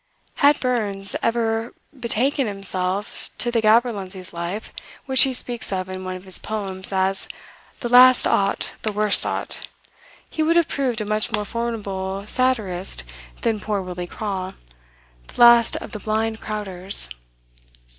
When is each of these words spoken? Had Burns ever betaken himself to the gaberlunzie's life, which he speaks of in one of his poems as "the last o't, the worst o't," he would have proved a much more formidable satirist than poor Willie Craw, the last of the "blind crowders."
Had 0.37 0.59
Burns 0.59 1.15
ever 1.21 1.75
betaken 1.95 2.47
himself 2.47 3.29
to 3.37 3.51
the 3.51 3.61
gaberlunzie's 3.61 4.33
life, 4.33 4.73
which 5.05 5.21
he 5.21 5.31
speaks 5.31 5.71
of 5.71 5.87
in 5.89 6.03
one 6.03 6.15
of 6.15 6.23
his 6.25 6.39
poems 6.39 6.91
as 6.91 7.27
"the 7.81 7.87
last 7.87 8.25
o't, 8.25 8.73
the 8.81 8.91
worst 8.91 9.27
o't," 9.27 9.67
he 10.27 10.41
would 10.41 10.55
have 10.55 10.67
proved 10.67 11.01
a 11.01 11.05
much 11.05 11.31
more 11.31 11.45
formidable 11.45 12.25
satirist 12.25 13.03
than 13.41 13.59
poor 13.59 13.79
Willie 13.79 14.07
Craw, 14.07 14.53
the 15.27 15.39
last 15.39 15.75
of 15.75 15.91
the 15.91 15.99
"blind 15.99 16.41
crowders." 16.41 17.07